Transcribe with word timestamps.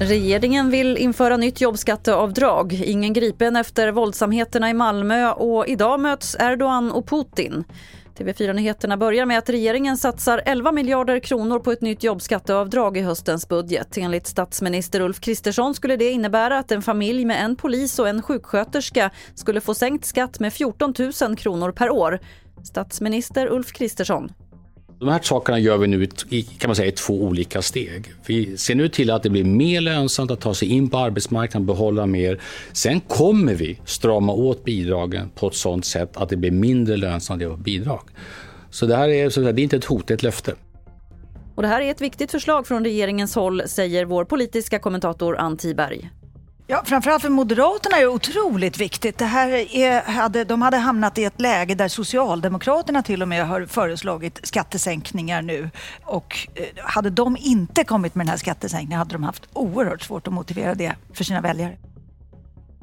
Regeringen 0.00 0.70
vill 0.70 0.96
införa 0.96 1.36
nytt 1.36 1.60
jobbskatteavdrag. 1.60 2.72
Ingen 2.72 3.12
gripen 3.12 3.56
efter 3.56 3.92
våldsamheterna 3.92 4.70
i 4.70 4.74
Malmö 4.74 5.30
och 5.30 5.68
idag 5.68 6.00
möts 6.00 6.36
Erdogan 6.40 6.92
och 6.92 7.08
Putin. 7.08 7.64
TV4-nyheterna 8.18 8.96
börjar 8.96 9.26
med 9.26 9.38
att 9.38 9.48
regeringen 9.48 9.96
satsar 9.96 10.42
11 10.44 10.72
miljarder 10.72 11.20
kronor 11.20 11.58
på 11.58 11.72
ett 11.72 11.80
nytt 11.80 12.02
jobbskatteavdrag 12.02 12.96
i 12.96 13.00
höstens 13.00 13.48
budget. 13.48 13.96
Enligt 13.96 14.26
statsminister 14.26 15.00
Ulf 15.00 15.20
Kristersson 15.20 15.74
skulle 15.74 15.96
det 15.96 16.10
innebära 16.10 16.58
att 16.58 16.72
en 16.72 16.82
familj 16.82 17.24
med 17.24 17.44
en 17.44 17.56
polis 17.56 17.98
och 17.98 18.08
en 18.08 18.22
sjuksköterska 18.22 19.10
skulle 19.34 19.60
få 19.60 19.74
sänkt 19.74 20.04
skatt 20.04 20.40
med 20.40 20.52
14 20.52 20.94
000 21.22 21.36
kronor 21.36 21.72
per 21.72 21.90
år. 21.90 22.18
Statsminister 22.64 23.52
Ulf 23.52 23.72
Kristersson. 23.72 24.32
De 24.98 25.08
här 25.08 25.20
sakerna 25.22 25.58
gör 25.58 25.78
vi 25.78 25.86
nu 25.86 26.08
i, 26.28 26.42
kan 26.42 26.68
man 26.68 26.76
säga, 26.76 26.88
i 26.88 26.92
två 26.92 27.22
olika 27.22 27.62
steg. 27.62 28.12
Vi 28.26 28.56
ser 28.56 28.74
nu 28.74 28.88
till 28.88 29.10
att 29.10 29.22
det 29.22 29.30
blir 29.30 29.44
mer 29.44 29.80
lönsamt 29.80 30.30
att 30.30 30.40
ta 30.40 30.54
sig 30.54 30.68
in 30.68 30.90
på 30.90 30.98
arbetsmarknaden, 30.98 31.66
behålla 31.66 32.06
mer. 32.06 32.40
Sen 32.72 33.00
kommer 33.00 33.54
vi 33.54 33.80
strama 33.84 34.32
åt 34.32 34.64
bidragen 34.64 35.30
på 35.34 35.48
ett 35.48 35.54
sådant 35.54 35.84
sätt 35.84 36.16
att 36.16 36.28
det 36.28 36.36
blir 36.36 36.50
mindre 36.50 36.96
lönsamt 36.96 37.42
att 37.42 37.50
ge 37.50 37.56
bidrag. 37.56 38.02
Så 38.70 38.86
det 38.86 38.96
här 38.96 39.08
är, 39.08 39.30
så 39.30 39.40
det 39.40 39.48
är 39.48 39.58
inte 39.58 39.76
ett 39.76 39.84
hot, 39.84 40.06
det 40.06 40.12
är 40.12 40.16
ett 40.16 40.22
löfte. 40.22 40.54
Och 41.54 41.62
det 41.62 41.68
här 41.68 41.80
är 41.80 41.90
ett 41.90 42.00
viktigt 42.00 42.30
förslag 42.30 42.66
från 42.66 42.84
regeringens 42.84 43.34
håll, 43.34 43.62
säger 43.66 44.04
vår 44.04 44.24
politiska 44.24 44.78
kommentator 44.78 45.36
Ann 45.36 45.56
Tiberg. 45.56 46.10
Ja, 46.70 46.82
framförallt 46.84 47.22
för 47.22 47.28
Moderaterna 47.28 47.96
är 47.96 48.00
det 48.00 48.06
otroligt 48.06 48.78
viktigt. 48.78 49.18
Det 49.18 49.24
här 49.24 49.48
är, 49.76 50.02
hade, 50.02 50.44
de 50.44 50.62
hade 50.62 50.76
hamnat 50.76 51.18
i 51.18 51.24
ett 51.24 51.40
läge 51.40 51.74
där 51.74 51.88
Socialdemokraterna 51.88 53.02
till 53.02 53.22
och 53.22 53.28
med 53.28 53.46
har 53.46 53.66
föreslagit 53.66 54.40
skattesänkningar 54.42 55.42
nu. 55.42 55.70
Och 56.04 56.48
eh, 56.54 56.64
hade 56.76 57.10
de 57.10 57.36
inte 57.40 57.84
kommit 57.84 58.14
med 58.14 58.26
den 58.26 58.30
här 58.30 58.36
skattesänkningen 58.36 58.98
hade 58.98 59.12
de 59.12 59.22
haft 59.22 59.48
oerhört 59.52 60.02
svårt 60.02 60.26
att 60.26 60.32
motivera 60.32 60.74
det 60.74 60.94
för 61.12 61.24
sina 61.24 61.40
väljare. 61.40 61.76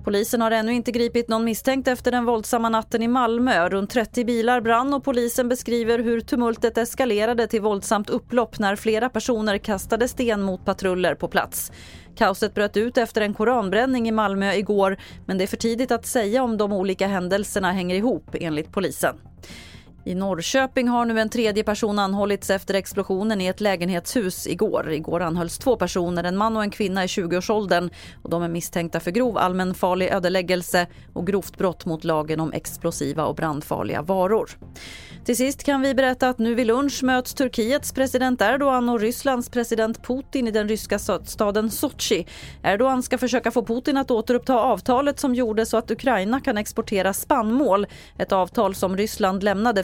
Polisen 0.06 0.42
har 0.42 0.52
ännu 0.52 0.74
inte 0.74 0.92
gripit 0.92 1.30
någon 1.30 1.44
misstänkt 1.44 1.88
efter 1.88 2.12
den 2.12 2.26
våldsamma 2.26 2.70
natten 2.70 3.04
i 3.04 3.08
Malmö. 3.08 3.70
Runt 3.70 3.90
30 3.90 4.26
bilar 4.26 4.62
brann 4.62 4.94
och 4.94 5.04
polisen 5.04 5.50
beskriver 5.50 6.00
hur 6.00 6.22
tumultet 6.22 6.78
eskalerade 6.78 7.48
till 7.48 7.62
våldsamt 7.62 8.10
upplopp 8.10 8.60
när 8.60 8.76
flera 8.76 9.10
personer 9.10 9.58
kastade 9.58 10.08
sten 10.08 10.42
mot 10.42 10.66
patruller 10.66 11.16
på 11.16 11.28
plats. 11.28 11.72
Kaoset 12.16 12.54
bröt 12.54 12.78
ut 12.78 12.98
efter 12.98 13.22
en 13.22 13.34
koranbränning 13.34 14.08
i 14.08 14.12
Malmö 14.12 14.54
igår 14.54 14.98
men 15.26 15.38
det 15.38 15.44
är 15.44 15.48
för 15.48 15.58
tidigt 15.58 15.92
att 15.92 16.06
säga 16.06 16.44
om 16.44 16.58
de 16.58 16.74
olika 16.74 17.08
händelserna 17.08 17.72
hänger 17.72 17.96
ihop 17.96 18.36
enligt 18.40 18.72
polisen. 18.72 19.16
I 20.08 20.16
Norrköping 20.16 20.88
har 20.88 21.06
nu 21.06 21.20
en 21.20 21.30
tredje 21.30 21.64
person 21.64 22.00
anhållits 22.00 22.50
efter 22.50 22.74
explosionen 22.74 23.42
i 23.42 23.48
ett 23.48 23.62
lägenhetshus 23.62 24.48
igår. 24.48 24.92
Igår 24.92 25.22
anhölls 25.22 25.58
två 25.58 25.76
personer, 25.76 26.24
en 26.24 26.38
man 26.38 26.58
och 26.58 26.64
en 26.64 26.70
kvinna 26.70 27.04
i 27.04 27.08
20-årsåldern. 27.08 27.90
Och 28.24 28.30
de 28.30 28.44
är 28.44 28.48
misstänkta 28.48 29.00
för 29.00 29.12
grov 29.12 29.38
allmänfarlig 29.38 30.10
ödeläggelse 30.10 30.88
och 31.14 31.28
grovt 31.28 31.58
brott 31.58 31.86
mot 31.86 32.04
lagen 32.04 32.40
om 32.40 32.54
explosiva 32.54 33.26
och 33.26 33.36
brandfarliga 33.36 34.02
varor. 34.02 34.50
Till 35.26 35.38
sist 35.38 35.64
kan 35.64 35.82
vi 35.82 35.96
berätta 35.96 36.30
att 36.30 36.40
nu 36.40 36.56
vid 36.56 36.68
lunch 36.68 37.04
möts 37.04 37.34
Turkiets 37.34 37.92
president 37.92 38.42
Erdogan 38.42 38.90
och 38.90 39.00
Rysslands 39.00 39.50
president 39.50 40.04
Putin 40.04 40.48
i 40.48 40.52
den 40.52 40.70
ryska 40.70 41.00
staden 41.00 41.72
Sochi. 41.72 42.28
Erdogan 42.64 43.04
ska 43.04 43.18
försöka 43.18 43.52
få 43.52 43.66
Putin 43.66 43.98
att 43.98 44.12
återuppta 44.12 44.60
avtalet 44.60 45.20
som 45.20 45.36
gjorde 45.36 45.66
så 45.66 45.78
att 45.78 45.92
Ukraina 45.92 46.40
kan 46.40 46.58
exportera 46.58 47.14
spannmål. 47.14 47.88
Ett 48.18 48.32
avtal 48.32 48.76
som 48.76 48.98
Ryssland 48.98 49.44
lämnade 49.44 49.84